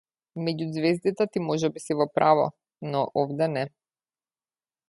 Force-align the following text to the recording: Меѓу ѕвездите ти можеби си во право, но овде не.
Меѓу 0.45 0.65
ѕвездите 0.77 1.27
ти 1.35 1.43
можеби 1.49 1.83
си 1.85 1.99
во 2.01 2.09
право, 2.15 2.49
но 2.95 3.07
овде 3.25 3.53
не. 3.59 3.67